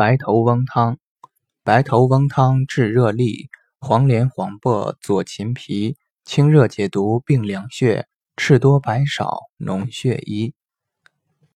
[0.00, 0.96] 白头翁汤
[1.62, 3.48] 白头翁汤治热痢
[3.80, 10.54] 黄连黄柏左芹皮清热解毒并凉血赤多白少脓血瘀